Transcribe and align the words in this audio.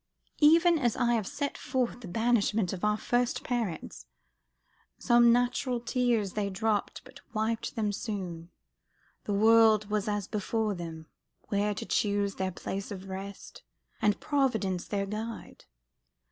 Even 0.39 0.79
as 0.79 0.95
I 0.97 1.13
have 1.13 1.27
set 1.27 1.55
forth 1.59 2.01
the 2.01 2.07
banishment 2.07 2.73
of 2.73 2.83
our 2.83 2.97
first 2.97 3.43
parents: 3.43 4.07
Some 4.97 5.31
natural 5.31 5.79
tears 5.79 6.33
they 6.33 6.49
dropped, 6.49 7.03
but 7.03 7.21
wiped 7.35 7.75
them 7.75 7.91
soon; 7.91 8.49
The 9.25 9.33
world 9.33 9.91
was 9.91 10.07
all 10.07 10.23
before 10.31 10.73
them, 10.73 11.05
where 11.49 11.75
to 11.75 11.85
choose 11.85 12.37
Their 12.37 12.51
place 12.51 12.89
of 12.89 13.09
rest, 13.09 13.61
and 14.01 14.19
Providence 14.19 14.87
their 14.87 15.05
guide. 15.05 15.65